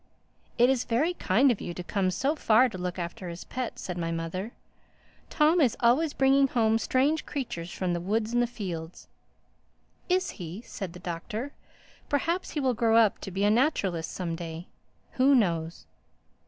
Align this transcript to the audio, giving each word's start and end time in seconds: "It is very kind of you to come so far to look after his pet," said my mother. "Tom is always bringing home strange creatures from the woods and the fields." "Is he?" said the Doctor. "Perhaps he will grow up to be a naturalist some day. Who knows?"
"It 0.57 0.67
is 0.67 0.83
very 0.83 1.13
kind 1.13 1.51
of 1.51 1.61
you 1.61 1.75
to 1.75 1.83
come 1.83 2.09
so 2.09 2.35
far 2.35 2.69
to 2.69 2.77
look 2.79 2.97
after 2.97 3.29
his 3.29 3.43
pet," 3.43 3.77
said 3.77 3.99
my 3.99 4.11
mother. 4.11 4.51
"Tom 5.29 5.61
is 5.61 5.77
always 5.79 6.11
bringing 6.13 6.47
home 6.47 6.79
strange 6.79 7.23
creatures 7.23 7.69
from 7.71 7.93
the 7.93 8.01
woods 8.01 8.33
and 8.33 8.41
the 8.41 8.47
fields." 8.47 9.07
"Is 10.09 10.31
he?" 10.41 10.61
said 10.63 10.93
the 10.93 10.99
Doctor. 10.99 11.51
"Perhaps 12.09 12.49
he 12.49 12.59
will 12.59 12.73
grow 12.73 12.97
up 12.97 13.19
to 13.19 13.29
be 13.29 13.43
a 13.43 13.51
naturalist 13.51 14.11
some 14.11 14.35
day. 14.35 14.65
Who 15.19 15.35
knows?" 15.35 15.85